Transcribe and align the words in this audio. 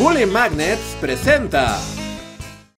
Bully 0.00 0.24
Magnets 0.24 0.96
presenta. 0.98 1.78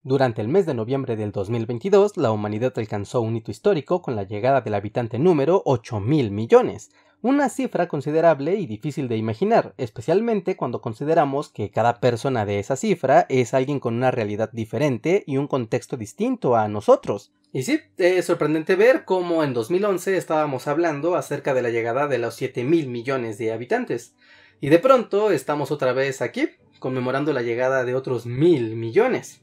Durante 0.03 0.41
el 0.41 0.49
mes 0.49 0.65
de 0.65 0.73
noviembre 0.73 1.17
del 1.17 1.33
2022, 1.33 2.17
la 2.17 2.31
humanidad 2.31 2.73
alcanzó 2.77 3.21
un 3.21 3.37
hito 3.37 3.51
histórico 3.51 4.01
con 4.01 4.17
la 4.17 4.23
llegada 4.23 4.63
del 4.63 4.73
habitante 4.73 5.19
número 5.19 5.61
8 5.67 6.01
mil 6.01 6.31
millones, 6.31 6.93
una 7.21 7.51
cifra 7.51 7.89
considerable 7.89 8.55
y 8.55 8.67
difícil 8.67 9.07
de 9.07 9.19
imaginar, 9.19 9.75
especialmente 9.77 10.57
cuando 10.57 10.81
consideramos 10.81 11.51
que 11.51 11.71
cada 11.71 12.01
persona 12.01 12.47
de 12.47 12.59
esa 12.59 12.77
cifra 12.77 13.27
es 13.29 13.53
alguien 13.53 13.81
con 13.81 13.97
una 13.97 14.11
realidad 14.11 14.49
diferente 14.51 15.23
y 15.27 15.37
un 15.37 15.47
contexto 15.47 15.99
distinto 15.99 16.57
a 16.57 16.69
nosotros. 16.69 17.35
Y 17.53 17.65
sí, 17.65 17.81
es 17.99 18.25
sorprendente 18.25 18.77
ver 18.77 19.05
cómo 19.05 19.45
en 19.45 19.53
2011 19.53 20.17
estábamos 20.17 20.67
hablando 20.69 21.17
acerca 21.17 21.53
de 21.53 21.61
la 21.61 21.69
llegada 21.69 22.09
de 22.09 22.17
los 22.17 22.35
7 22.37 22.65
mil 22.65 22.89
millones 22.89 23.37
de 23.37 23.53
habitantes. 23.53 24.15
Y 24.63 24.71
de 24.71 24.79
pronto 24.79 25.31
estamos 25.31 25.71
otra 25.71 25.93
vez 25.93 26.23
aquí, 26.23 26.49
conmemorando 26.81 27.33
la 27.33 27.43
llegada 27.43 27.85
de 27.85 27.95
otros 27.95 28.27
mil 28.27 28.75
millones. 28.75 29.43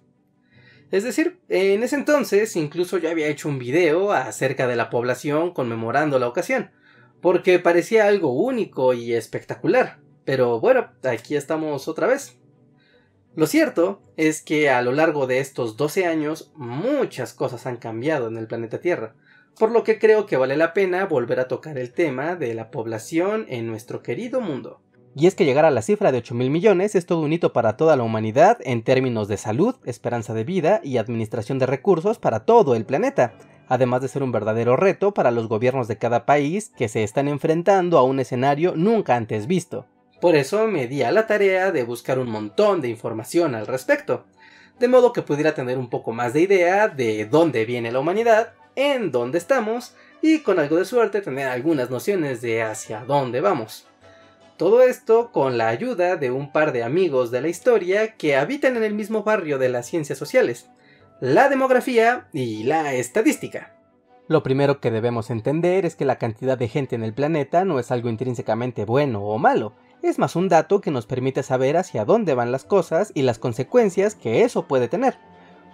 Es 0.91 1.05
decir, 1.05 1.39
en 1.47 1.83
ese 1.83 1.95
entonces 1.95 2.57
incluso 2.57 2.97
yo 2.97 3.09
había 3.09 3.27
hecho 3.27 3.47
un 3.47 3.59
video 3.59 4.11
acerca 4.11 4.67
de 4.67 4.75
la 4.75 4.89
población 4.89 5.53
conmemorando 5.53 6.19
la 6.19 6.27
ocasión 6.27 6.71
porque 7.21 7.59
parecía 7.59 8.07
algo 8.07 8.31
único 8.31 8.93
y 8.93 9.13
espectacular. 9.13 9.99
Pero 10.25 10.59
bueno, 10.59 10.91
aquí 11.03 11.35
estamos 11.35 11.87
otra 11.87 12.07
vez. 12.07 12.37
Lo 13.35 13.47
cierto 13.47 14.01
es 14.17 14.41
que 14.41 14.69
a 14.69 14.81
lo 14.81 14.91
largo 14.91 15.27
de 15.27 15.39
estos 15.39 15.77
12 15.77 16.05
años 16.05 16.51
muchas 16.55 17.33
cosas 17.33 17.65
han 17.65 17.77
cambiado 17.77 18.27
en 18.27 18.37
el 18.37 18.47
planeta 18.47 18.81
Tierra, 18.81 19.15
por 19.59 19.71
lo 19.71 19.83
que 19.83 19.99
creo 19.99 20.25
que 20.25 20.37
vale 20.37 20.57
la 20.57 20.73
pena 20.73 21.05
volver 21.05 21.39
a 21.39 21.47
tocar 21.47 21.77
el 21.77 21.93
tema 21.93 22.35
de 22.35 22.53
la 22.53 22.71
población 22.71 23.45
en 23.47 23.67
nuestro 23.67 24.01
querido 24.01 24.41
mundo. 24.41 24.81
Y 25.19 25.25
es 25.25 25.33
que 25.33 25.45
llegar 25.45 25.65
a 25.65 25.71
la 25.71 25.81
cifra 25.81 26.11
de 26.11 26.19
8 26.19 26.35
mil 26.35 26.51
millones 26.51 26.93
es 26.93 27.07
todo 27.07 27.21
un 27.21 27.33
hito 27.33 27.51
para 27.51 27.75
toda 27.75 27.95
la 27.95 28.03
humanidad 28.03 28.59
en 28.61 28.83
términos 28.83 29.27
de 29.27 29.37
salud, 29.37 29.75
esperanza 29.85 30.35
de 30.35 30.43
vida 30.43 30.79
y 30.83 30.97
administración 30.97 31.57
de 31.57 31.65
recursos 31.65 32.19
para 32.19 32.45
todo 32.45 32.75
el 32.75 32.85
planeta 32.85 33.33
además 33.67 34.01
de 34.01 34.07
ser 34.07 34.23
un 34.23 34.31
verdadero 34.31 34.75
reto 34.75 35.13
para 35.13 35.31
los 35.31 35.47
gobiernos 35.47 35.87
de 35.87 35.97
cada 35.97 36.25
país 36.25 36.71
que 36.77 36.87
se 36.87 37.03
están 37.03 37.27
enfrentando 37.27 37.97
a 37.97 38.03
un 38.03 38.19
escenario 38.19 38.73
nunca 38.75 39.15
antes 39.15 39.47
visto. 39.47 39.85
Por 40.21 40.35
eso 40.35 40.67
me 40.67 40.87
di 40.87 41.03
a 41.03 41.11
la 41.11 41.27
tarea 41.27 41.71
de 41.71 41.83
buscar 41.83 42.17
un 42.17 42.29
montón 42.29 42.81
de 42.81 42.89
información 42.89 43.55
al 43.55 43.67
respecto, 43.67 44.25
de 44.79 44.87
modo 44.87 45.13
que 45.13 45.21
pudiera 45.21 45.53
tener 45.53 45.77
un 45.77 45.89
poco 45.89 46.11
más 46.11 46.33
de 46.33 46.41
idea 46.41 46.87
de 46.87 47.25
dónde 47.25 47.65
viene 47.65 47.91
la 47.91 47.99
humanidad, 47.99 48.53
en 48.75 49.11
dónde 49.11 49.37
estamos 49.37 49.95
y 50.21 50.39
con 50.39 50.59
algo 50.59 50.77
de 50.77 50.85
suerte 50.85 51.21
tener 51.21 51.47
algunas 51.47 51.89
nociones 51.89 52.41
de 52.41 52.63
hacia 52.63 53.03
dónde 53.05 53.41
vamos. 53.41 53.87
Todo 54.57 54.81
esto 54.81 55.31
con 55.31 55.59
la 55.59 55.67
ayuda 55.67 56.15
de 56.15 56.31
un 56.31 56.51
par 56.51 56.71
de 56.71 56.81
amigos 56.81 57.29
de 57.29 57.41
la 57.41 57.47
historia 57.47 58.15
que 58.15 58.35
habitan 58.35 58.75
en 58.75 58.83
el 58.83 58.95
mismo 58.95 59.21
barrio 59.21 59.59
de 59.59 59.69
las 59.69 59.85
ciencias 59.85 60.17
sociales, 60.17 60.67
la 61.21 61.47
demografía 61.47 62.27
y 62.33 62.63
la 62.63 62.95
estadística. 62.95 63.75
Lo 64.27 64.41
primero 64.41 64.79
que 64.79 64.89
debemos 64.89 65.29
entender 65.29 65.85
es 65.85 65.95
que 65.95 66.05
la 66.05 66.17
cantidad 66.17 66.57
de 66.57 66.69
gente 66.69 66.95
en 66.95 67.03
el 67.03 67.13
planeta 67.13 67.65
no 67.65 67.77
es 67.77 67.91
algo 67.91 68.09
intrínsecamente 68.09 68.83
bueno 68.83 69.21
o 69.21 69.37
malo, 69.37 69.73
es 70.01 70.17
más 70.17 70.35
un 70.35 70.49
dato 70.49 70.81
que 70.81 70.89
nos 70.89 71.05
permite 71.05 71.43
saber 71.43 71.77
hacia 71.77 72.03
dónde 72.03 72.33
van 72.33 72.51
las 72.51 72.65
cosas 72.65 73.11
y 73.13 73.21
las 73.21 73.37
consecuencias 73.37 74.15
que 74.15 74.41
eso 74.41 74.67
puede 74.67 74.87
tener. 74.87 75.19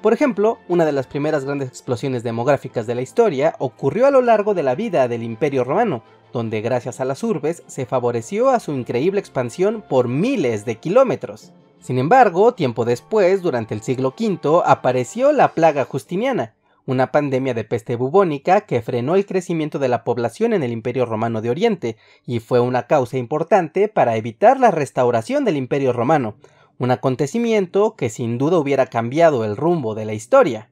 Por 0.01 0.11
ejemplo, 0.11 0.59
una 0.67 0.83
de 0.83 0.91
las 0.91 1.07
primeras 1.07 1.45
grandes 1.45 1.69
explosiones 1.69 2.21
demográficas 2.21 2.85
de 2.85 2.95
la 2.95 3.01
historia 3.01 3.55
ocurrió 3.59 4.07
a 4.07 4.11
lo 4.11 4.21
largo 4.21 4.53
de 4.53 4.63
la 4.63 4.75
vida 4.75 5.07
del 5.07 5.23
Imperio 5.23 5.63
Romano, 5.63 6.03
donde 6.33 6.59
gracias 6.61 6.99
a 6.99 7.05
las 7.05 7.23
urbes 7.23 7.63
se 7.67 7.85
favoreció 7.85 8.49
a 8.49 8.59
su 8.59 8.73
increíble 8.73 9.21
expansión 9.21 9.83
por 9.87 10.09
miles 10.09 10.65
de 10.65 10.75
kilómetros. 10.75 11.53
Sin 11.79 11.99
embargo, 11.99 12.53
tiempo 12.53 12.83
después, 12.83 13.41
durante 13.41 13.73
el 13.73 13.81
siglo 13.81 14.13
V, 14.19 14.61
apareció 14.65 15.31
la 15.31 15.53
plaga 15.53 15.85
justiniana, 15.85 16.55
una 16.85 17.11
pandemia 17.11 17.53
de 17.53 17.63
peste 17.63 17.95
bubónica 17.95 18.61
que 18.61 18.81
frenó 18.81 19.15
el 19.15 19.25
crecimiento 19.25 19.79
de 19.79 19.87
la 19.87 20.03
población 20.03 20.53
en 20.53 20.63
el 20.63 20.71
Imperio 20.71 21.05
Romano 21.05 21.41
de 21.41 21.49
Oriente, 21.49 21.97
y 22.25 22.39
fue 22.39 22.59
una 22.59 22.87
causa 22.87 23.17
importante 23.17 23.87
para 23.87 24.15
evitar 24.17 24.59
la 24.59 24.71
restauración 24.71 25.45
del 25.45 25.55
Imperio 25.55 25.93
Romano, 25.93 26.35
un 26.79 26.91
acontecimiento 26.91 27.95
que 27.95 28.09
sin 28.09 28.37
duda 28.37 28.57
hubiera 28.57 28.87
cambiado 28.87 29.45
el 29.45 29.55
rumbo 29.55 29.95
de 29.95 30.05
la 30.05 30.13
historia. 30.13 30.69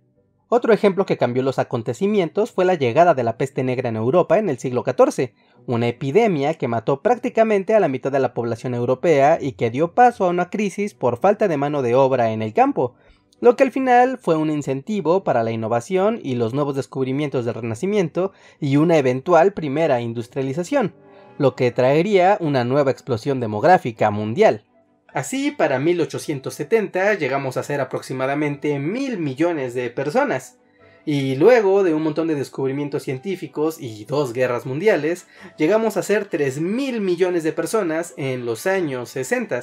Otro 0.54 0.74
ejemplo 0.74 1.06
que 1.06 1.16
cambió 1.16 1.44
los 1.44 1.60
acontecimientos 1.60 2.52
fue 2.52 2.66
la 2.66 2.76
llegada 2.76 3.14
de 3.14 3.24
la 3.24 3.38
peste 3.38 3.64
negra 3.64 3.88
en 3.88 3.96
Europa 3.96 4.38
en 4.38 4.50
el 4.50 4.58
siglo 4.58 4.84
XIV, 4.84 5.32
una 5.66 5.88
epidemia 5.88 6.56
que 6.56 6.68
mató 6.68 7.02
prácticamente 7.02 7.74
a 7.74 7.80
la 7.80 7.88
mitad 7.88 8.12
de 8.12 8.20
la 8.20 8.34
población 8.34 8.74
europea 8.74 9.38
y 9.40 9.54
que 9.54 9.70
dio 9.70 9.94
paso 9.94 10.26
a 10.26 10.28
una 10.28 10.50
crisis 10.50 10.94
por 10.94 11.20
falta 11.20 11.48
de 11.48 11.56
mano 11.56 11.82
de 11.82 11.96
obra 11.96 12.34
en 12.34 12.42
el 12.42 12.54
campo, 12.54 12.96
lo 13.40 13.56
que 13.56 13.64
al 13.64 13.72
final 13.72 14.18
fue 14.18 14.36
un 14.36 14.50
incentivo 14.50 15.24
para 15.24 15.42
la 15.42 15.52
innovación 15.52 16.20
y 16.22 16.36
los 16.36 16.54
nuevos 16.54 16.76
descubrimientos 16.76 17.46
del 17.46 17.54
Renacimiento 17.54 18.34
y 18.60 18.76
una 18.76 18.98
eventual 18.98 19.54
primera 19.54 20.02
industrialización, 20.02 20.94
lo 21.38 21.56
que 21.56 21.72
traería 21.72 22.36
una 22.42 22.66
nueva 22.66 22.92
explosión 22.92 23.40
demográfica 23.40 24.12
mundial. 24.12 24.66
Así, 25.14 25.52
para 25.52 25.80
1870 25.80 27.16
llegamos 27.16 27.58
a 27.58 27.64
ser 27.64 27.82
aproximadamente 27.82 28.80
mil 28.80 29.18
millones 29.18 29.74
de 29.74 29.90
personas. 29.90 30.58
Y 31.06 31.36
luego 31.36 31.84
de 31.84 31.94
un 31.94 32.04
montón 32.04 32.28
de 32.28 32.36
descubrimientos 32.36 33.04
científicos 33.04 33.78
y 33.80 34.06
dos 34.06 34.34
guerras 34.34 34.66
mundiales, 34.66 35.26
llegamos 35.58 35.98
a 35.98 36.04
ser 36.04 36.26
3 36.26 36.62
mil 36.62 37.02
millones 37.02 37.44
de 37.44 37.54
personas 37.54 38.14
en 38.18 38.46
los 38.46 38.68
años 38.68 39.10
60, 39.10 39.62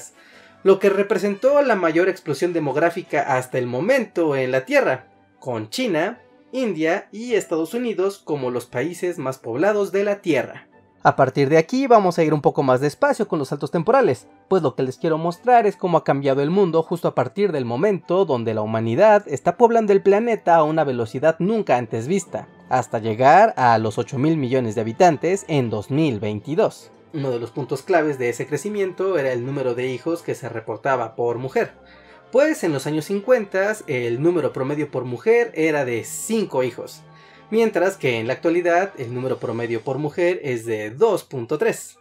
lo 0.64 0.80
que 0.80 0.90
representó 0.90 1.62
la 1.62 1.76
mayor 1.76 2.08
explosión 2.08 2.52
demográfica 2.52 3.22
hasta 3.36 3.56
el 3.58 3.66
momento 3.66 4.34
en 4.34 4.50
la 4.50 4.64
Tierra, 4.64 5.06
con 5.38 5.70
China, 5.70 6.20
India 6.50 7.08
y 7.12 7.34
Estados 7.34 7.72
Unidos 7.72 8.18
como 8.18 8.50
los 8.50 8.66
países 8.66 9.18
más 9.18 9.38
poblados 9.38 9.92
de 9.92 10.04
la 10.04 10.20
Tierra. 10.20 10.67
A 11.04 11.14
partir 11.14 11.48
de 11.48 11.58
aquí 11.58 11.86
vamos 11.86 12.18
a 12.18 12.24
ir 12.24 12.34
un 12.34 12.40
poco 12.40 12.64
más 12.64 12.80
despacio 12.80 13.28
con 13.28 13.38
los 13.38 13.48
saltos 13.48 13.70
temporales, 13.70 14.26
pues 14.48 14.64
lo 14.64 14.74
que 14.74 14.82
les 14.82 14.98
quiero 14.98 15.16
mostrar 15.16 15.64
es 15.64 15.76
cómo 15.76 15.96
ha 15.96 16.02
cambiado 16.02 16.42
el 16.42 16.50
mundo 16.50 16.82
justo 16.82 17.06
a 17.06 17.14
partir 17.14 17.52
del 17.52 17.64
momento 17.64 18.24
donde 18.24 18.52
la 18.52 18.62
humanidad 18.62 19.22
está 19.28 19.56
poblando 19.56 19.92
el 19.92 20.02
planeta 20.02 20.56
a 20.56 20.64
una 20.64 20.82
velocidad 20.82 21.36
nunca 21.38 21.76
antes 21.76 22.08
vista, 22.08 22.48
hasta 22.68 22.98
llegar 22.98 23.54
a 23.56 23.78
los 23.78 23.96
8 23.96 24.18
mil 24.18 24.36
millones 24.36 24.74
de 24.74 24.80
habitantes 24.80 25.44
en 25.46 25.70
2022. 25.70 26.90
Uno 27.14 27.30
de 27.30 27.38
los 27.38 27.52
puntos 27.52 27.82
claves 27.82 28.18
de 28.18 28.30
ese 28.30 28.48
crecimiento 28.48 29.18
era 29.18 29.32
el 29.32 29.46
número 29.46 29.76
de 29.76 29.86
hijos 29.86 30.22
que 30.22 30.34
se 30.34 30.48
reportaba 30.48 31.14
por 31.14 31.38
mujer, 31.38 31.74
pues 32.32 32.64
en 32.64 32.72
los 32.72 32.88
años 32.88 33.04
50 33.04 33.76
el 33.86 34.20
número 34.20 34.52
promedio 34.52 34.90
por 34.90 35.04
mujer 35.04 35.52
era 35.54 35.84
de 35.84 36.02
5 36.02 36.64
hijos, 36.64 37.02
mientras 37.50 37.96
que 37.96 38.18
en 38.18 38.26
la 38.26 38.34
actualidad 38.34 38.92
el 38.98 39.14
número 39.14 39.38
promedio 39.38 39.82
por 39.82 39.98
mujer 39.98 40.40
es 40.42 40.66
de 40.66 40.96
2.3. 40.96 41.96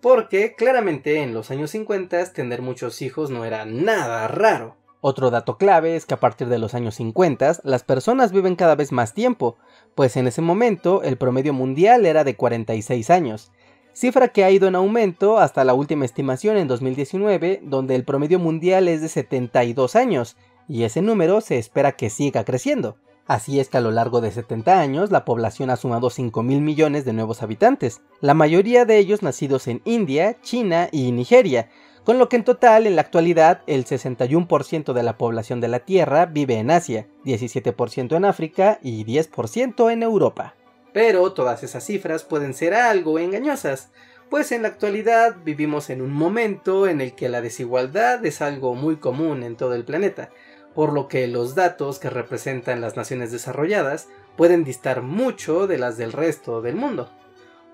Porque 0.00 0.54
claramente 0.54 1.22
en 1.22 1.34
los 1.34 1.50
años 1.50 1.70
50 1.70 2.32
tener 2.32 2.62
muchos 2.62 3.02
hijos 3.02 3.30
no 3.30 3.44
era 3.44 3.64
nada 3.64 4.26
raro. 4.28 4.76
Otro 5.02 5.30
dato 5.30 5.56
clave 5.56 5.96
es 5.96 6.04
que 6.04 6.14
a 6.14 6.20
partir 6.20 6.48
de 6.48 6.58
los 6.58 6.74
años 6.74 6.96
50 6.96 7.60
las 7.64 7.84
personas 7.84 8.32
viven 8.32 8.56
cada 8.56 8.74
vez 8.74 8.92
más 8.92 9.14
tiempo, 9.14 9.56
pues 9.94 10.16
en 10.16 10.26
ese 10.26 10.42
momento 10.42 11.02
el 11.02 11.16
promedio 11.16 11.54
mundial 11.54 12.04
era 12.04 12.22
de 12.22 12.36
46 12.36 13.08
años, 13.08 13.50
cifra 13.94 14.28
que 14.28 14.44
ha 14.44 14.50
ido 14.50 14.68
en 14.68 14.74
aumento 14.74 15.38
hasta 15.38 15.64
la 15.64 15.72
última 15.72 16.04
estimación 16.04 16.58
en 16.58 16.68
2019, 16.68 17.60
donde 17.62 17.94
el 17.94 18.04
promedio 18.04 18.38
mundial 18.38 18.88
es 18.88 19.00
de 19.00 19.08
72 19.08 19.96
años, 19.96 20.36
y 20.68 20.84
ese 20.84 21.00
número 21.00 21.40
se 21.40 21.58
espera 21.58 21.92
que 21.92 22.10
siga 22.10 22.44
creciendo. 22.44 22.96
Así 23.26 23.60
es 23.60 23.68
que 23.68 23.76
a 23.76 23.80
lo 23.80 23.90
largo 23.90 24.20
de 24.20 24.32
70 24.32 24.80
años 24.80 25.10
la 25.10 25.24
población 25.24 25.70
ha 25.70 25.76
sumado 25.76 26.10
5 26.10 26.42
mil 26.42 26.60
millones 26.60 27.04
de 27.04 27.12
nuevos 27.12 27.42
habitantes, 27.42 28.00
la 28.20 28.34
mayoría 28.34 28.84
de 28.84 28.98
ellos 28.98 29.22
nacidos 29.22 29.68
en 29.68 29.82
India, 29.84 30.36
China 30.42 30.88
y 30.90 31.12
Nigeria, 31.12 31.70
con 32.04 32.18
lo 32.18 32.28
que 32.28 32.36
en 32.36 32.44
total 32.44 32.86
en 32.86 32.96
la 32.96 33.02
actualidad 33.02 33.62
el 33.66 33.84
61% 33.84 34.92
de 34.92 35.02
la 35.02 35.16
población 35.16 35.60
de 35.60 35.68
la 35.68 35.80
Tierra 35.80 36.26
vive 36.26 36.56
en 36.56 36.70
Asia, 36.70 37.06
17% 37.24 38.16
en 38.16 38.24
África 38.24 38.78
y 38.82 39.04
10% 39.04 39.92
en 39.92 40.02
Europa. 40.02 40.54
Pero 40.92 41.32
todas 41.32 41.62
esas 41.62 41.84
cifras 41.84 42.24
pueden 42.24 42.54
ser 42.54 42.74
algo 42.74 43.18
engañosas, 43.18 43.90
pues 44.28 44.52
en 44.52 44.62
la 44.62 44.68
actualidad 44.68 45.36
vivimos 45.44 45.90
en 45.90 46.02
un 46.02 46.12
momento 46.12 46.86
en 46.86 47.00
el 47.00 47.14
que 47.14 47.28
la 47.28 47.40
desigualdad 47.40 48.24
es 48.24 48.40
algo 48.42 48.74
muy 48.74 48.96
común 48.96 49.42
en 49.42 49.56
todo 49.56 49.74
el 49.74 49.84
planeta, 49.84 50.30
por 50.74 50.92
lo 50.92 51.08
que 51.08 51.26
los 51.26 51.54
datos 51.54 51.98
que 51.98 52.10
representan 52.10 52.80
las 52.80 52.96
naciones 52.96 53.32
desarrolladas 53.32 54.08
pueden 54.36 54.64
distar 54.64 55.02
mucho 55.02 55.66
de 55.66 55.78
las 55.78 55.96
del 55.96 56.12
resto 56.12 56.62
del 56.62 56.76
mundo. 56.76 57.10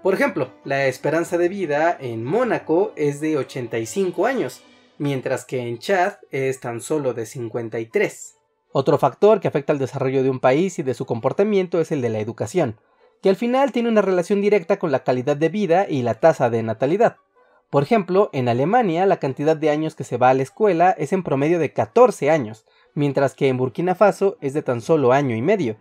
Por 0.02 0.14
ejemplo, 0.14 0.52
la 0.64 0.86
esperanza 0.86 1.38
de 1.38 1.48
vida 1.48 1.96
en 1.98 2.24
Mónaco 2.24 2.92
es 2.96 3.20
de 3.20 3.36
85 3.36 4.26
años, 4.26 4.62
mientras 4.98 5.44
que 5.44 5.60
en 5.60 5.78
Chad 5.78 6.14
es 6.30 6.60
tan 6.60 6.80
solo 6.80 7.12
de 7.12 7.26
53. 7.26 8.36
Otro 8.72 8.98
factor 8.98 9.40
que 9.40 9.48
afecta 9.48 9.72
al 9.72 9.78
desarrollo 9.78 10.22
de 10.22 10.30
un 10.30 10.40
país 10.40 10.78
y 10.78 10.82
de 10.82 10.94
su 10.94 11.06
comportamiento 11.06 11.80
es 11.80 11.92
el 11.92 12.02
de 12.02 12.10
la 12.10 12.20
educación, 12.20 12.78
que 13.22 13.28
al 13.28 13.36
final 13.36 13.72
tiene 13.72 13.88
una 13.88 14.02
relación 14.02 14.40
directa 14.40 14.78
con 14.78 14.92
la 14.92 15.02
calidad 15.02 15.36
de 15.36 15.48
vida 15.48 15.86
y 15.88 16.02
la 16.02 16.14
tasa 16.14 16.50
de 16.50 16.62
natalidad 16.62 17.16
Por 17.70 17.82
ejemplo, 17.82 18.30
en 18.32 18.48
Alemania 18.48 19.06
la 19.06 19.18
cantidad 19.18 19.56
de 19.56 19.70
años 19.70 19.94
que 19.94 20.04
se 20.04 20.18
va 20.18 20.30
a 20.30 20.34
la 20.34 20.42
escuela 20.42 20.90
es 20.90 21.12
en 21.12 21.22
promedio 21.22 21.58
de 21.58 21.72
14 21.72 22.30
años, 22.30 22.66
mientras 22.96 23.34
que 23.34 23.46
en 23.46 23.58
Burkina 23.58 23.94
Faso 23.94 24.38
es 24.40 24.54
de 24.54 24.62
tan 24.62 24.80
solo 24.80 25.12
año 25.12 25.36
y 25.36 25.42
medio. 25.42 25.76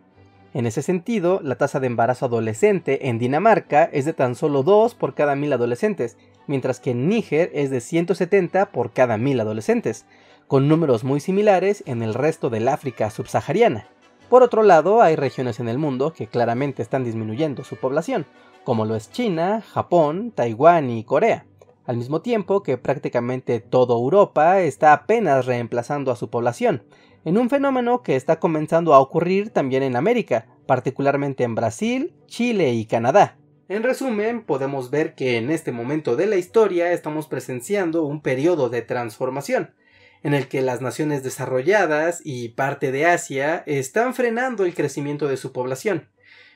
En 0.53 0.67
ese 0.67 0.83
sentido, 0.83 1.39
la 1.41 1.55
tasa 1.55 1.79
de 1.79 1.87
embarazo 1.87 2.27
adolescente 2.27 3.09
en 3.09 3.17
Dinamarca 3.17 3.85
es 3.85 4.05
de 4.05 4.13
tan 4.13 4.35
solo 4.35 4.61
2 4.61 4.93
por 4.95 5.15
cada 5.15 5.35
mil 5.35 5.51
adolescentes, 5.51 6.17
mientras 6.45 6.79
que 6.79 6.91
en 6.91 7.09
Níger 7.09 7.49
es 7.53 7.71
de 7.71 7.81
170 7.81 8.67
por 8.67 8.91
cada 8.91 9.17
mil 9.17 9.39
adolescentes, 9.39 10.05
con 10.47 10.67
números 10.67 11.03
muy 11.03 11.19
similares 11.19 11.83
en 11.87 12.03
el 12.03 12.13
resto 12.13 12.49
del 12.49 12.67
África 12.67 13.09
subsahariana. 13.09 13.87
Por 14.29 14.43
otro 14.43 14.63
lado, 14.63 15.01
hay 15.01 15.15
regiones 15.15 15.59
en 15.59 15.69
el 15.69 15.77
mundo 15.77 16.13
que 16.13 16.27
claramente 16.27 16.81
están 16.81 17.03
disminuyendo 17.03 17.63
su 17.63 17.77
población, 17.77 18.25
como 18.63 18.85
lo 18.85 18.95
es 18.95 19.11
China, 19.11 19.61
Japón, 19.61 20.31
Taiwán 20.35 20.89
y 20.89 21.03
Corea, 21.03 21.45
al 21.85 21.97
mismo 21.97 22.21
tiempo 22.21 22.63
que 22.63 22.77
prácticamente 22.77 23.59
toda 23.59 23.95
Europa 23.95 24.61
está 24.61 24.93
apenas 24.93 25.45
reemplazando 25.45 26.11
a 26.11 26.15
su 26.15 26.29
población, 26.29 26.83
en 27.25 27.37
un 27.37 27.49
fenómeno 27.49 28.03
que 28.03 28.15
está 28.15 28.39
comenzando 28.39 28.93
a 28.93 28.99
ocurrir 28.99 29.49
también 29.49 29.83
en 29.83 29.95
América, 29.95 30.47
particularmente 30.67 31.43
en 31.43 31.55
Brasil, 31.55 32.13
Chile 32.27 32.73
y 32.73 32.85
Canadá. 32.85 33.37
En 33.67 33.81
resumen, 33.81 34.43
podemos 34.43 34.91
ver 34.91 35.15
que 35.15 35.37
en 35.37 35.49
este 35.49 35.71
momento 35.71 36.15
de 36.15 36.27
la 36.27 36.35
historia 36.35 36.91
estamos 36.91 37.27
presenciando 37.27 38.03
un 38.03 38.21
periodo 38.21 38.69
de 38.69 38.83
transformación, 38.83 39.73
en 40.21 40.35
el 40.35 40.47
que 40.47 40.61
las 40.61 40.81
naciones 40.81 41.23
desarrolladas 41.23 42.21
y 42.23 42.49
parte 42.49 42.91
de 42.91 43.05
Asia 43.05 43.63
están 43.65 44.13
frenando 44.13 44.65
el 44.65 44.75
crecimiento 44.75 45.27
de 45.27 45.37
su 45.37 45.51
población, 45.51 46.09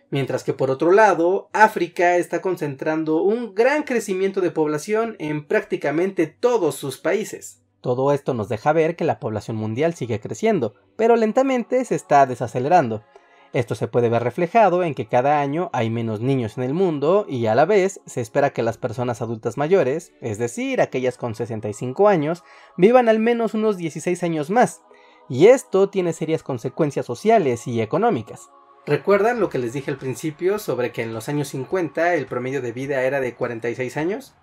mientras 0.10 0.44
que 0.44 0.54
por 0.54 0.72
otro 0.72 0.92
lado, 0.92 1.50
África 1.54 2.18
está 2.18 2.42
concentrando 2.42 3.22
un 3.22 3.54
gran 3.56 3.84
crecimiento 3.84 4.42
de 4.42 4.52
población 4.52 5.16
en 5.20 5.46
prácticamente 5.46 6.28
todos 6.28 6.76
sus 6.76 6.98
países. 6.98 7.62
Todo 7.82 8.12
esto 8.12 8.34
nos 8.34 8.50
deja 8.50 8.74
ver 8.74 8.96
que 8.96 9.06
la 9.06 9.20
población 9.20 9.56
mundial 9.56 9.94
sigue 9.94 10.20
creciendo, 10.20 10.74
pero 10.98 11.16
lentamente 11.16 11.86
se 11.86 11.96
está 11.96 12.26
desacelerando. 12.26 13.04
Esto 13.52 13.74
se 13.74 13.88
puede 13.88 14.10
ver 14.10 14.24
reflejado 14.24 14.84
en 14.84 14.94
que 14.94 15.08
cada 15.08 15.40
año 15.42 15.70
hay 15.74 15.90
menos 15.90 16.20
niños 16.20 16.58
en 16.58 16.64
el 16.64 16.74
mundo 16.74 17.26
y 17.28 17.48
a 17.48 17.56
la 17.56 17.66
vez 17.66 18.00
se 18.06 18.22
espera 18.22 18.52
que 18.52 18.62
las 18.62 18.78
personas 18.78 19.22
adultas 19.22 19.58
mayores, 19.58 20.14
es 20.22 20.38
decir, 20.38 20.82
aquellas 20.82 21.18
con 21.18 21.34
65 21.34 22.08
años, 22.08 22.44
vivan 22.78 23.10
al 23.10 23.18
menos 23.18 23.56
unos 23.56 23.78
16 23.78 24.22
años 24.24 24.50
más. 24.52 24.82
Y 25.30 25.48
esto 25.48 25.90
tiene 25.90 26.14
serias 26.14 26.44
consecuencias 26.44 27.06
sociales 27.06 27.66
y 27.66 27.82
económicas. 27.82 28.50
¿Recuerdan 28.90 29.40
lo 29.40 29.50
que 29.50 29.60
les 29.60 29.72
dije 29.72 29.90
al 29.90 29.98
principio 29.98 30.60
sobre 30.60 30.92
que 30.92 31.04
en 31.04 31.14
los 31.14 31.30
años 31.30 31.48
50 31.48 32.16
el 32.16 32.26
promedio 32.26 32.62
de 32.62 32.74
vida 32.74 33.04
era 33.04 33.22
de 33.22 33.36
46 33.36 33.96
años? 33.96 34.34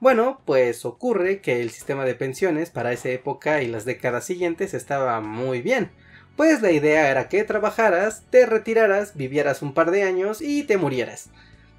Bueno, 0.00 0.42
pues 0.44 0.84
ocurre 0.84 1.40
que 1.40 1.62
el 1.62 1.70
sistema 1.70 2.04
de 2.04 2.14
pensiones 2.14 2.68
para 2.68 2.92
esa 2.92 3.08
época 3.08 3.62
y 3.62 3.68
las 3.68 3.86
décadas 3.86 4.26
siguientes 4.26 4.74
estaba 4.74 5.22
muy 5.22 5.62
bien 5.62 5.90
pues 6.36 6.60
la 6.60 6.70
idea 6.70 7.10
era 7.10 7.28
que 7.28 7.44
trabajaras, 7.44 8.24
te 8.30 8.44
retiraras, 8.44 9.16
vivieras 9.16 9.62
un 9.62 9.72
par 9.72 9.90
de 9.90 10.02
años 10.02 10.42
y 10.42 10.64
te 10.64 10.76
murieras. 10.76 11.30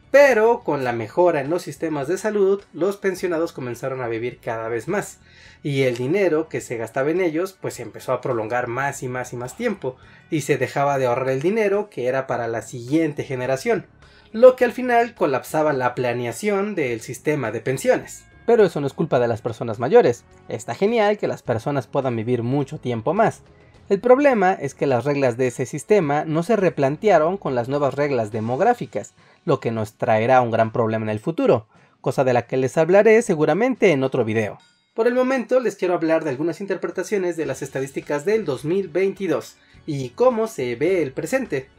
Pero 0.10 0.62
con 0.64 0.84
la 0.84 0.94
mejora 0.94 1.42
en 1.42 1.50
los 1.50 1.64
sistemas 1.64 2.08
de 2.08 2.18
salud, 2.18 2.64
los 2.74 2.98
pensionados 2.98 3.52
comenzaron 3.52 4.02
a 4.02 4.08
vivir 4.08 4.40
cada 4.40 4.70
vez 4.70 4.88
más, 4.88 5.20
y 5.64 5.84
el 5.84 5.98
dinero 5.98 6.48
que 6.48 6.62
se 6.62 6.78
gastaba 6.78 7.12
en 7.12 7.20
ellos 7.20 7.58
pues 7.60 7.80
empezó 7.80 8.14
a 8.14 8.22
prolongar 8.22 8.68
más 8.68 9.04
y 9.04 9.10
más 9.10 9.34
y 9.34 9.36
más 9.36 9.58
tiempo, 9.58 9.98
y 10.32 10.42
se 10.42 10.58
dejaba 10.58 10.98
de 10.98 11.08
ahorrar 11.08 11.30
el 11.30 11.42
dinero 11.42 11.90
que 11.90 12.08
era 12.08 12.26
para 12.26 12.48
la 12.48 12.62
siguiente 12.62 13.24
generación, 13.24 13.86
lo 14.32 14.56
que 14.56 14.66
al 14.66 14.72
final 14.72 15.14
colapsaba 15.14 15.74
la 15.74 15.94
planeación 15.94 16.74
del 16.74 17.02
sistema 17.02 17.52
de 17.52 17.62
pensiones. 17.62 18.24
Pero 18.46 18.64
eso 18.64 18.80
no 18.80 18.88
es 18.88 18.94
culpa 18.94 19.20
de 19.20 19.28
las 19.28 19.42
personas 19.42 19.78
mayores, 19.78 20.24
está 20.48 20.74
genial 20.74 21.18
que 21.18 21.28
las 21.28 21.44
personas 21.44 21.88
puedan 21.88 22.16
vivir 22.16 22.44
mucho 22.44 22.80
tiempo 22.80 23.14
más, 23.14 23.42
el 23.90 24.00
problema 24.02 24.54
es 24.54 24.74
que 24.74 24.86
las 24.86 25.06
reglas 25.06 25.38
de 25.38 25.48
ese 25.48 25.66
sistema 25.66 26.26
no 26.26 26.44
se 26.44 26.58
replantearon 26.58 27.38
con 27.38 27.56
las 27.56 27.70
nuevas 27.70 27.94
reglas 27.94 28.32
demográficas, 28.32 29.14
lo 29.46 29.60
que 29.60 29.72
nos 29.72 29.94
traerá 29.94 30.42
un 30.42 30.52
gran 30.52 30.74
problema 30.74 31.06
en 31.06 31.10
el 31.10 31.20
futuro, 31.20 31.68
cosa 32.02 32.24
de 32.24 32.34
la 32.34 32.48
que 32.48 32.58
les 32.58 32.78
hablaré 32.78 33.22
seguramente 33.22 33.92
en 33.92 34.04
otro 34.04 34.26
video. 34.26 34.60
Por 34.94 35.08
el 35.08 35.14
momento 35.14 35.60
les 35.60 35.76
quiero 35.76 35.94
hablar 35.94 36.24
de 36.24 36.32
algunas 36.32 36.60
interpretaciones 36.60 37.38
de 37.38 37.46
las 37.46 37.62
estadísticas 37.62 38.26
del 38.26 38.46
2022 38.46 39.56
y 39.86 40.10
cómo 40.10 40.48
se 40.48 40.76
ve 40.76 41.02
el 41.02 41.14
presente. 41.14 41.70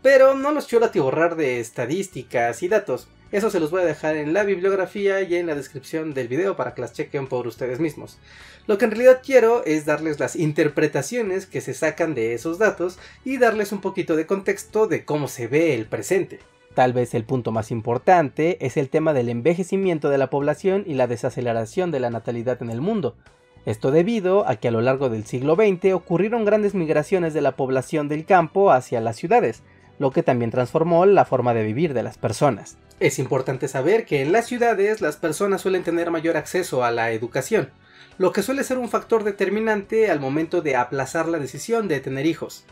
Pero 0.00 0.34
no 0.34 0.52
los 0.52 0.66
quiero 0.68 0.86
atiborrar 0.86 1.36
de 1.36 1.60
estadísticas 1.60 2.62
y 2.62 2.68
datos, 2.68 3.08
eso 3.30 3.50
se 3.50 3.60
los 3.60 3.70
voy 3.70 3.82
a 3.82 3.86
dejar 3.86 4.16
en 4.16 4.32
la 4.32 4.42
bibliografía 4.42 5.20
y 5.20 5.34
en 5.34 5.46
la 5.46 5.54
descripción 5.54 6.14
del 6.14 6.28
video 6.28 6.56
para 6.56 6.74
que 6.74 6.80
las 6.80 6.94
chequen 6.94 7.26
por 7.26 7.46
ustedes 7.46 7.78
mismos. 7.78 8.18
Lo 8.66 8.78
que 8.78 8.86
en 8.86 8.90
realidad 8.92 9.20
quiero 9.24 9.64
es 9.64 9.84
darles 9.84 10.18
las 10.18 10.34
interpretaciones 10.34 11.46
que 11.46 11.60
se 11.60 11.74
sacan 11.74 12.14
de 12.14 12.34
esos 12.34 12.58
datos 12.58 12.98
y 13.24 13.38
darles 13.38 13.72
un 13.72 13.80
poquito 13.80 14.16
de 14.16 14.26
contexto 14.26 14.86
de 14.86 15.04
cómo 15.04 15.28
se 15.28 15.46
ve 15.46 15.74
el 15.74 15.86
presente. 15.86 16.38
Tal 16.74 16.92
vez 16.92 17.14
el 17.14 17.24
punto 17.24 17.50
más 17.50 17.70
importante 17.70 18.64
es 18.64 18.76
el 18.76 18.88
tema 18.88 19.12
del 19.12 19.28
envejecimiento 19.28 20.10
de 20.10 20.18
la 20.18 20.30
población 20.30 20.84
y 20.86 20.94
la 20.94 21.06
desaceleración 21.06 21.90
de 21.90 22.00
la 22.00 22.10
natalidad 22.10 22.62
en 22.62 22.70
el 22.70 22.80
mundo. 22.80 23.16
Esto 23.66 23.90
debido 23.90 24.48
a 24.48 24.56
que 24.56 24.68
a 24.68 24.70
lo 24.70 24.80
largo 24.80 25.10
del 25.10 25.26
siglo 25.26 25.54
XX 25.54 25.92
ocurrieron 25.92 26.44
grandes 26.44 26.74
migraciones 26.74 27.34
de 27.34 27.42
la 27.42 27.56
población 27.56 28.08
del 28.08 28.24
campo 28.24 28.70
hacia 28.70 29.00
las 29.00 29.16
ciudades, 29.16 29.62
lo 29.98 30.12
que 30.12 30.22
también 30.22 30.50
transformó 30.50 31.04
la 31.04 31.24
forma 31.24 31.52
de 31.52 31.64
vivir 31.64 31.94
de 31.94 32.02
las 32.02 32.16
personas. 32.16 32.78
Es 33.00 33.20
importante 33.20 33.68
saber 33.68 34.06
que 34.06 34.22
en 34.22 34.32
las 34.32 34.46
ciudades 34.46 35.00
las 35.00 35.16
personas 35.16 35.60
suelen 35.60 35.84
tener 35.84 36.10
mayor 36.10 36.36
acceso 36.36 36.82
a 36.82 36.90
la 36.90 37.12
educación, 37.12 37.70
lo 38.18 38.32
que 38.32 38.42
suele 38.42 38.64
ser 38.64 38.78
un 38.78 38.88
factor 38.88 39.22
determinante 39.22 40.10
al 40.10 40.18
momento 40.18 40.62
de 40.62 40.74
aplazar 40.74 41.28
la 41.28 41.38
decisión 41.38 41.86
de 41.86 42.00
tener 42.00 42.26
hijos. 42.26 42.64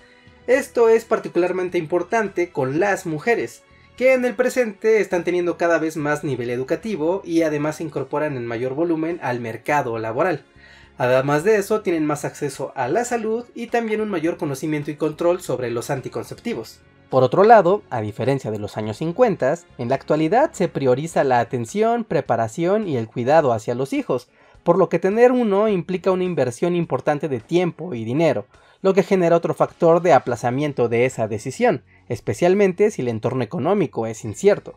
Esto 0.49 0.89
es 0.89 1.05
particularmente 1.05 1.79
importante 1.79 2.51
con 2.51 2.81
las 2.81 3.07
mujeres, 3.07 3.63
que 3.97 4.15
en 4.15 4.25
el 4.25 4.35
presente 4.35 5.01
están 5.01 5.23
teniendo 5.23 5.57
cada 5.57 5.79
vez 5.79 5.97
más 5.97 6.25
nivel 6.25 6.51
educativo 6.51 7.23
y 7.25 7.43
además 7.43 7.77
se 7.77 7.85
incorporan 7.85 8.37
en 8.37 8.47
mayor 8.47 8.75
volumen 8.75 9.21
al 9.23 9.39
mercado 9.39 9.97
laboral. 9.99 10.45
Además 10.99 11.45
de 11.45 11.57
eso, 11.57 11.83
tienen 11.83 12.05
más 12.05 12.25
acceso 12.25 12.73
a 12.75 12.89
la 12.89 13.05
salud 13.05 13.47
y 13.55 13.69
también 13.69 14.01
un 14.01 14.09
mayor 14.09 14.39
conocimiento 14.39 14.91
y 14.91 14.97
control 14.97 15.41
sobre 15.41 15.71
los 15.71 15.89
anticonceptivos. 15.91 16.81
Por 17.11 17.23
otro 17.23 17.45
lado, 17.45 17.83
a 17.89 18.01
diferencia 18.01 18.51
de 18.51 18.59
los 18.59 18.77
años 18.77 18.97
50, 18.97 19.59
en 19.79 19.89
la 19.89 19.95
actualidad 19.95 20.51
se 20.53 20.69
prioriza 20.69 21.23
la 21.23 21.39
atención, 21.39 22.03
preparación 22.05 22.89
y 22.89 22.97
el 22.97 23.07
cuidado 23.07 23.53
hacia 23.53 23.77
los 23.77 23.93
hijos, 23.93 24.29
por 24.65 24.77
lo 24.77 24.89
que 24.89 24.99
tener 24.99 25.31
uno 25.31 25.69
implica 25.69 26.11
una 26.11 26.25
inversión 26.25 26.75
importante 26.75 27.29
de 27.29 27.39
tiempo 27.39 27.95
y 27.95 28.05
dinero, 28.05 28.47
lo 28.83 28.93
que 28.93 29.05
genera 29.05 29.37
otro 29.37 29.55
factor 29.55 30.03
de 30.03 30.13
aplazamiento 30.13 30.89
de 30.89 31.05
esa 31.05 31.29
decisión, 31.29 31.85
especialmente 32.09 32.91
si 32.91 33.03
el 33.03 33.09
entorno 33.09 33.45
económico 33.45 34.09
es 34.09 34.25
incierto. 34.25 34.75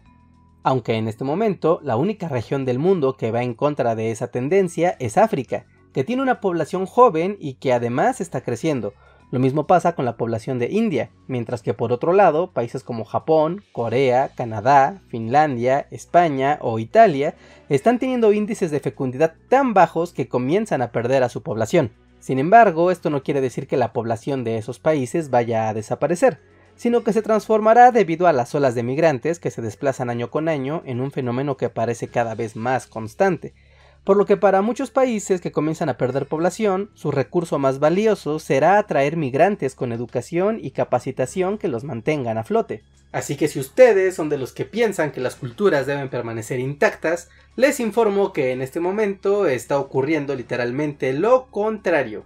Aunque 0.61 0.93
en 0.93 1.07
este 1.07 1.23
momento 1.23 1.79
la 1.83 1.95
única 1.95 2.27
región 2.27 2.63
del 2.63 2.77
mundo 2.77 3.17
que 3.17 3.31
va 3.31 3.41
en 3.41 3.55
contra 3.55 3.95
de 3.95 4.11
esa 4.11 4.27
tendencia 4.27 4.95
es 4.99 5.17
África, 5.17 5.65
que 5.93 6.03
tiene 6.03 6.21
una 6.21 6.39
población 6.39 6.85
joven 6.85 7.37
y 7.39 7.55
que 7.55 7.73
además 7.73 8.21
está 8.21 8.41
creciendo, 8.41 8.93
lo 9.31 9.39
mismo 9.39 9.67
pasa 9.67 9.93
con 9.93 10.05
la 10.05 10.17
población 10.17 10.57
de 10.57 10.69
India, 10.71 11.11
mientras 11.27 11.61
que 11.61 11.75
por 11.75 11.91
otro 11.91 12.13
lado, 12.13 12.51
países 12.51 12.83
como 12.83 13.05
Japón, 13.05 13.63
Corea, 13.71 14.31
Canadá, 14.35 15.01
Finlandia, 15.07 15.87
España 15.91 16.57
o 16.61 16.79
Italia 16.79 17.35
están 17.69 17.99
teniendo 17.99 18.33
índices 18.33 18.71
de 18.71 18.79
fecundidad 18.79 19.35
tan 19.47 19.75
bajos 19.75 20.13
que 20.13 20.27
comienzan 20.27 20.81
a 20.81 20.91
perder 20.91 21.21
a 21.21 21.29
su 21.29 21.43
población. 21.43 21.91
Sin 22.19 22.39
embargo, 22.39 22.89
esto 22.89 23.11
no 23.11 23.21
quiere 23.21 23.39
decir 23.39 23.67
que 23.67 23.77
la 23.77 23.93
población 23.93 24.43
de 24.43 24.57
esos 24.57 24.79
países 24.79 25.29
vaya 25.29 25.69
a 25.69 25.73
desaparecer, 25.75 26.39
sino 26.75 27.03
que 27.03 27.13
se 27.13 27.21
transformará 27.21 27.91
debido 27.91 28.25
a 28.25 28.33
las 28.33 28.55
olas 28.55 28.73
de 28.73 28.83
migrantes 28.83 29.39
que 29.39 29.51
se 29.51 29.61
desplazan 29.61 30.09
año 30.09 30.31
con 30.31 30.49
año 30.49 30.81
en 30.85 31.01
un 31.01 31.11
fenómeno 31.11 31.55
que 31.55 31.69
parece 31.69 32.07
cada 32.07 32.33
vez 32.35 32.55
más 32.55 32.87
constante, 32.87 33.53
por 34.03 34.17
lo 34.17 34.25
que 34.25 34.37
para 34.37 34.61
muchos 34.61 34.91
países 34.91 35.41
que 35.41 35.51
comienzan 35.51 35.89
a 35.89 35.97
perder 35.97 36.25
población, 36.25 36.89
su 36.93 37.11
recurso 37.11 37.59
más 37.59 37.79
valioso 37.79 38.39
será 38.39 38.77
atraer 38.77 39.17
migrantes 39.17 39.75
con 39.75 39.91
educación 39.91 40.59
y 40.61 40.71
capacitación 40.71 41.57
que 41.57 41.67
los 41.67 41.83
mantengan 41.83 42.37
a 42.37 42.43
flote. 42.43 42.83
Así 43.11 43.35
que 43.35 43.47
si 43.47 43.59
ustedes 43.59 44.15
son 44.15 44.29
de 44.29 44.37
los 44.37 44.51
que 44.51 44.65
piensan 44.65 45.11
que 45.11 45.21
las 45.21 45.35
culturas 45.35 45.87
deben 45.87 46.09
permanecer 46.09 46.59
intactas, 46.59 47.29
les 47.55 47.79
informo 47.79 48.33
que 48.33 48.51
en 48.51 48.61
este 48.61 48.79
momento 48.79 49.47
está 49.47 49.79
ocurriendo 49.79 50.35
literalmente 50.35 51.13
lo 51.13 51.47
contrario. 51.47 52.25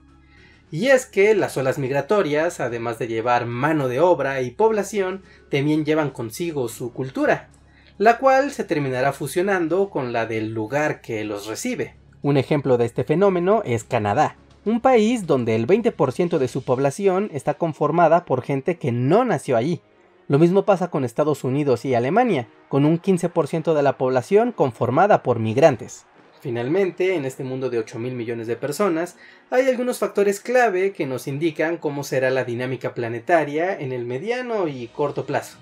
Y 0.72 0.88
es 0.88 1.06
que 1.06 1.36
las 1.36 1.56
olas 1.56 1.78
migratorias, 1.78 2.60
además 2.60 3.00
de 3.00 3.08
llevar 3.08 3.46
mano 3.46 3.88
de 3.88 4.00
obra 4.00 4.42
y 4.42 4.52
población, 4.52 5.22
también 5.50 5.86
llevan 5.86 6.10
consigo 6.10 6.68
su 6.68 6.92
cultura 6.92 7.50
la 7.98 8.18
cual 8.18 8.52
se 8.52 8.64
terminará 8.64 9.14
fusionando 9.14 9.90
con 9.90 10.14
la 10.14 10.26
del 10.26 10.54
lugar 10.54 11.02
que 11.02 11.24
los 11.24 11.48
recibe. 11.48 11.96
Un 12.22 12.38
ejemplo 12.38 12.78
de 12.78 12.86
este 12.86 13.04
fenómeno 13.04 13.62
es 13.66 13.84
Canadá, 13.84 14.38
un 14.66 14.80
país 14.80 15.28
donde 15.28 15.56
el 15.56 15.68
20% 15.68 16.38
de 16.38 16.48
su 16.48 16.64
población 16.64 17.30
está 17.34 17.56
conformada 17.56 18.26
por 18.26 18.42
gente 18.42 18.78
que 18.78 18.92
no 18.92 19.26
nació 19.26 19.58
allí. 19.58 19.82
Lo 20.30 20.40
mismo 20.40 20.64
pasa 20.64 20.90
con 20.90 21.04
Estados 21.04 21.44
Unidos 21.44 21.84
y 21.84 21.96
Alemania, 21.96 22.48
con 22.70 22.86
un 22.86 23.00
15% 23.00 23.74
de 23.74 23.84
la 23.84 23.98
población 23.98 24.54
conformada 24.54 25.22
por 25.22 25.40
migrantes. 25.40 26.06
Finalmente, 26.40 27.16
en 27.16 27.26
este 27.26 27.44
mundo 27.44 27.70
de 27.70 27.80
8 27.80 28.00
mil 28.00 28.16
millones 28.16 28.48
de 28.48 28.56
personas, 28.56 29.18
hay 29.50 29.68
algunos 29.68 30.00
factores 30.00 30.40
clave 30.40 30.92
que 30.92 31.06
nos 31.06 31.28
indican 31.28 31.78
cómo 31.78 32.04
será 32.04 32.30
la 32.32 32.44
dinámica 32.44 32.94
planetaria 32.94 33.78
en 33.78 33.92
el 33.92 34.06
mediano 34.06 34.68
y 34.68 34.88
corto 34.88 35.26
plazo. 35.26 35.58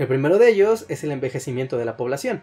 El 0.00 0.06
primero 0.06 0.38
de 0.38 0.48
ellos 0.48 0.86
es 0.88 1.04
el 1.04 1.12
envejecimiento 1.12 1.76
de 1.76 1.84
la 1.84 1.98
población, 1.98 2.40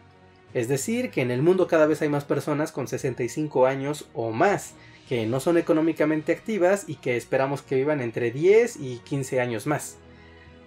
es 0.54 0.68
decir, 0.68 1.10
que 1.10 1.22
en 1.22 1.32
el 1.32 1.42
mundo 1.42 1.66
cada 1.66 1.88
vez 1.88 2.04
hay 2.04 2.08
más 2.08 2.24
personas 2.24 2.72
con 2.72 2.88
65 2.88 3.66
años 3.66 4.08
o 4.14 4.30
más, 4.30 4.76
que 5.10 5.26
no 5.26 5.40
son 5.40 5.58
económicamente 5.58 6.34
activas 6.34 6.84
y 6.86 6.98
que 6.98 7.18
esperamos 7.18 7.64
que 7.64 7.74
vivan 7.74 8.00
entre 8.00 8.30
10 8.30 8.76
y 8.76 9.00
15 9.00 9.42
años 9.42 9.66
más. 9.66 9.98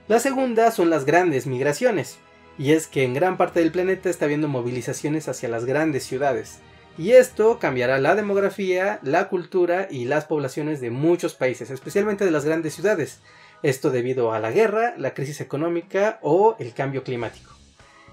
La 0.08 0.18
segunda 0.18 0.72
son 0.72 0.90
las 0.90 1.04
grandes 1.04 1.46
migraciones, 1.46 2.18
y 2.58 2.72
es 2.72 2.88
que 2.88 3.04
en 3.04 3.14
gran 3.14 3.36
parte 3.36 3.60
del 3.60 3.70
planeta 3.70 4.10
está 4.10 4.24
habiendo 4.24 4.48
movilizaciones 4.48 5.28
hacia 5.28 5.48
las 5.48 5.66
grandes 5.66 6.02
ciudades, 6.02 6.58
y 6.98 7.12
esto 7.12 7.60
cambiará 7.60 8.00
la 8.00 8.16
demografía, 8.16 8.98
la 9.04 9.28
cultura 9.28 9.86
y 9.92 10.06
las 10.06 10.24
poblaciones 10.24 10.80
de 10.80 10.90
muchos 10.90 11.34
países, 11.34 11.70
especialmente 11.70 12.24
de 12.24 12.32
las 12.32 12.44
grandes 12.44 12.74
ciudades. 12.74 13.20
Esto 13.62 13.90
debido 13.90 14.32
a 14.32 14.40
la 14.40 14.50
guerra, 14.50 14.94
la 14.96 15.14
crisis 15.14 15.40
económica 15.40 16.18
o 16.22 16.56
el 16.58 16.72
cambio 16.72 17.04
climático. 17.04 17.52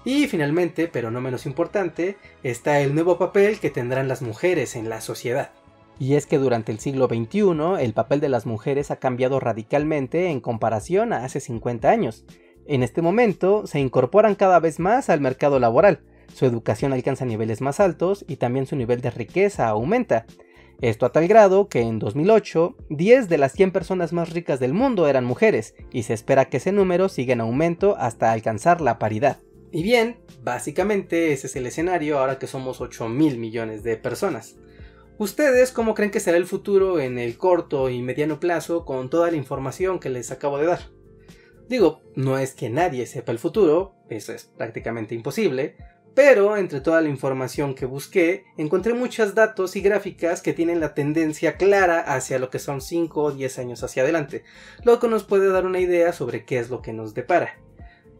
Y 0.04 0.26
finalmente, 0.26 0.88
pero 0.88 1.10
no 1.10 1.20
menos 1.20 1.46
importante, 1.46 2.16
está 2.42 2.80
el 2.80 2.94
nuevo 2.94 3.18
papel 3.18 3.58
que 3.58 3.70
tendrán 3.70 4.08
las 4.08 4.22
mujeres 4.22 4.76
en 4.76 4.88
la 4.88 5.00
sociedad. 5.00 5.50
Y 5.98 6.14
es 6.14 6.26
que 6.26 6.38
durante 6.38 6.70
el 6.70 6.78
siglo 6.78 7.08
XXI 7.08 7.82
el 7.82 7.92
papel 7.92 8.20
de 8.20 8.28
las 8.28 8.46
mujeres 8.46 8.90
ha 8.90 8.96
cambiado 8.96 9.40
radicalmente 9.40 10.30
en 10.30 10.40
comparación 10.40 11.12
a 11.12 11.24
hace 11.24 11.40
50 11.40 11.90
años. 11.90 12.24
En 12.66 12.82
este 12.82 13.02
momento 13.02 13.66
se 13.66 13.80
incorporan 13.80 14.34
cada 14.34 14.60
vez 14.60 14.78
más 14.78 15.08
al 15.08 15.20
mercado 15.20 15.58
laboral, 15.58 16.00
su 16.34 16.46
educación 16.46 16.92
alcanza 16.92 17.24
niveles 17.24 17.60
más 17.60 17.80
altos 17.80 18.24
y 18.28 18.36
también 18.36 18.66
su 18.66 18.76
nivel 18.76 19.00
de 19.00 19.10
riqueza 19.10 19.68
aumenta. 19.68 20.26
Esto 20.80 21.06
a 21.06 21.12
tal 21.12 21.26
grado 21.26 21.68
que 21.68 21.80
en 21.80 21.98
2008, 21.98 22.76
10 22.88 23.28
de 23.28 23.38
las 23.38 23.52
100 23.52 23.72
personas 23.72 24.12
más 24.12 24.30
ricas 24.30 24.60
del 24.60 24.74
mundo 24.74 25.08
eran 25.08 25.24
mujeres, 25.24 25.74
y 25.92 26.04
se 26.04 26.14
espera 26.14 26.44
que 26.44 26.58
ese 26.58 26.70
número 26.70 27.08
siga 27.08 27.32
en 27.32 27.40
aumento 27.40 27.96
hasta 27.98 28.30
alcanzar 28.30 28.80
la 28.80 29.00
paridad. 29.00 29.38
Y 29.72 29.82
bien, 29.82 30.18
básicamente 30.44 31.32
ese 31.32 31.48
es 31.48 31.56
el 31.56 31.66
escenario 31.66 32.18
ahora 32.18 32.38
que 32.38 32.46
somos 32.46 32.80
8 32.80 33.08
mil 33.08 33.38
millones 33.38 33.82
de 33.82 33.96
personas. 33.96 34.56
¿Ustedes 35.18 35.72
cómo 35.72 35.94
creen 35.94 36.12
que 36.12 36.20
será 36.20 36.36
el 36.36 36.46
futuro 36.46 37.00
en 37.00 37.18
el 37.18 37.36
corto 37.38 37.90
y 37.90 38.00
mediano 38.00 38.38
plazo 38.38 38.84
con 38.84 39.10
toda 39.10 39.32
la 39.32 39.36
información 39.36 39.98
que 39.98 40.10
les 40.10 40.30
acabo 40.30 40.58
de 40.58 40.66
dar? 40.66 40.78
Digo, 41.68 42.02
no 42.14 42.38
es 42.38 42.54
que 42.54 42.70
nadie 42.70 43.04
sepa 43.06 43.32
el 43.32 43.40
futuro, 43.40 43.96
eso 44.08 44.32
es 44.32 44.44
prácticamente 44.44 45.16
imposible, 45.16 45.76
pero 46.14 46.56
entre 46.56 46.80
toda 46.80 47.00
la 47.00 47.08
información 47.08 47.74
que 47.74 47.86
busqué, 47.86 48.44
encontré 48.56 48.94
muchos 48.94 49.34
datos 49.34 49.76
y 49.76 49.80
gráficas 49.80 50.42
que 50.42 50.52
tienen 50.52 50.80
la 50.80 50.94
tendencia 50.94 51.56
clara 51.56 52.00
hacia 52.00 52.38
lo 52.38 52.50
que 52.50 52.58
son 52.58 52.80
5 52.80 53.22
o 53.22 53.32
10 53.32 53.58
años 53.58 53.82
hacia 53.82 54.02
adelante, 54.02 54.44
lo 54.84 54.98
que 54.98 55.08
nos 55.08 55.24
puede 55.24 55.48
dar 55.48 55.66
una 55.66 55.80
idea 55.80 56.12
sobre 56.12 56.44
qué 56.44 56.58
es 56.58 56.70
lo 56.70 56.82
que 56.82 56.92
nos 56.92 57.14
depara. 57.14 57.58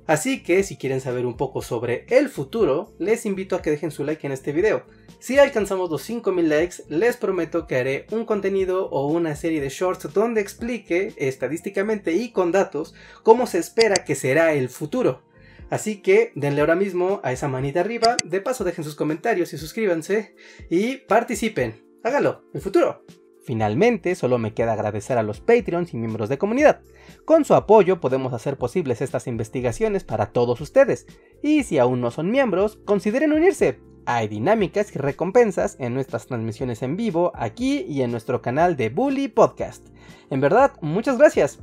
Así 0.08 0.42
que 0.42 0.62
si 0.62 0.78
quieren 0.78 1.02
saber 1.02 1.26
un 1.26 1.36
poco 1.36 1.60
sobre 1.60 2.06
el 2.08 2.30
futuro, 2.30 2.94
les 2.98 3.26
invito 3.26 3.56
a 3.56 3.60
que 3.60 3.70
dejen 3.70 3.90
su 3.90 4.04
like 4.04 4.26
en 4.26 4.32
este 4.32 4.52
video. 4.52 4.84
Si 5.18 5.38
alcanzamos 5.38 5.90
los 5.90 6.00
5000 6.00 6.48
likes, 6.48 6.76
les 6.88 7.18
prometo 7.18 7.66
que 7.66 7.76
haré 7.76 8.06
un 8.10 8.24
contenido 8.24 8.88
o 8.88 9.06
una 9.08 9.36
serie 9.36 9.60
de 9.60 9.68
shorts 9.68 10.14
donde 10.14 10.40
explique 10.40 11.12
estadísticamente 11.18 12.14
y 12.14 12.32
con 12.32 12.52
datos 12.52 12.94
cómo 13.22 13.46
se 13.46 13.58
espera 13.58 13.96
que 14.04 14.14
será 14.14 14.54
el 14.54 14.70
futuro. 14.70 15.20
Así 15.70 16.00
que 16.00 16.32
denle 16.34 16.60
ahora 16.60 16.76
mismo 16.76 17.20
a 17.22 17.32
esa 17.32 17.48
manita 17.48 17.80
arriba, 17.80 18.16
de 18.24 18.40
paso 18.40 18.64
dejen 18.64 18.84
sus 18.84 18.94
comentarios 18.94 19.52
y 19.52 19.58
suscríbanse 19.58 20.34
y 20.70 20.96
participen. 20.96 21.84
Hágalo, 22.02 22.42
el 22.54 22.60
futuro. 22.60 23.04
Finalmente, 23.48 24.14
solo 24.14 24.36
me 24.36 24.52
queda 24.52 24.74
agradecer 24.74 25.16
a 25.16 25.22
los 25.22 25.40
Patreons 25.40 25.94
y 25.94 25.96
miembros 25.96 26.28
de 26.28 26.36
comunidad. 26.36 26.82
Con 27.24 27.46
su 27.46 27.54
apoyo 27.54 27.98
podemos 27.98 28.34
hacer 28.34 28.58
posibles 28.58 29.00
estas 29.00 29.26
investigaciones 29.26 30.04
para 30.04 30.32
todos 30.32 30.60
ustedes. 30.60 31.06
Y 31.42 31.62
si 31.62 31.78
aún 31.78 32.02
no 32.02 32.10
son 32.10 32.30
miembros, 32.30 32.78
consideren 32.84 33.32
unirse. 33.32 33.80
Hay 34.04 34.28
dinámicas 34.28 34.94
y 34.94 34.98
recompensas 34.98 35.76
en 35.78 35.94
nuestras 35.94 36.26
transmisiones 36.26 36.82
en 36.82 36.96
vivo 36.96 37.32
aquí 37.34 37.86
y 37.88 38.02
en 38.02 38.10
nuestro 38.10 38.42
canal 38.42 38.76
de 38.76 38.90
Bully 38.90 39.28
Podcast. 39.28 39.86
En 40.30 40.40
verdad, 40.42 40.72
muchas 40.82 41.16
gracias. 41.16 41.58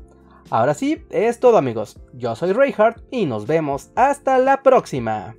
Ahora 0.49 0.73
sí, 0.73 1.03
es 1.09 1.39
todo 1.39 1.57
amigos. 1.57 1.97
Yo 2.13 2.35
soy 2.35 2.53
Reinhardt 2.53 3.01
y 3.11 3.25
nos 3.25 3.47
vemos 3.47 3.89
hasta 3.95 4.37
la 4.37 4.61
próxima. 4.61 5.35